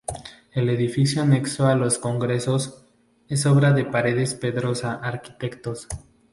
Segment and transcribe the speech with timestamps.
[0.53, 2.83] El edificio anexo de congresos,
[3.27, 5.87] es obra de Paredes Pedrosa Arquitectos.